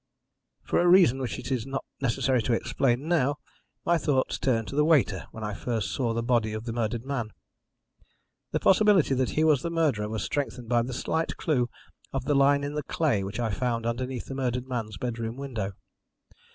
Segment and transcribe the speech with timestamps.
[0.63, 3.35] "For a reason which it is not necessary to explain now,
[3.85, 7.05] my thoughts turned to the waiter when I first saw the body of the murdered
[7.05, 7.29] man.
[8.49, 11.69] The possibility that he was the murderer was strengthened by the slight clue
[12.11, 15.73] of the line in the clay which I found underneath the murdered man's bedroom window.